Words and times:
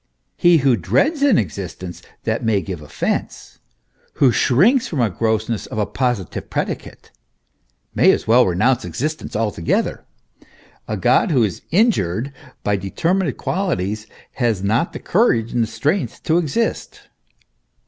He 0.35 0.57
who 0.57 0.75
dreads 0.77 1.21
an 1.21 1.37
existence 1.37 2.01
that 2.23 2.43
may 2.43 2.59
give 2.63 2.81
offence, 2.81 3.59
who 4.13 4.31
shrinks 4.31 4.87
from 4.87 4.97
the 4.97 5.09
grossness 5.09 5.67
of 5.67 5.77
a 5.77 5.85
positive 5.85 6.49
predicate, 6.49 7.11
may 7.93 8.09
as 8.11 8.25
well 8.25 8.43
renounce 8.47 8.83
exis 8.83 9.15
tence 9.15 9.35
altogether. 9.35 10.03
A 10.87 10.97
God 10.97 11.29
who 11.29 11.43
is 11.43 11.61
injured 11.69 12.33
by 12.63 12.77
determinate 12.77 13.37
quali 13.37 13.75
ties 13.77 14.07
has 14.31 14.63
not 14.63 14.91
the 14.91 14.97
courage 14.99 15.51
and 15.53 15.61
the 15.61 15.67
strength 15.67 16.23
to 16.23 16.39
exist. 16.39 17.01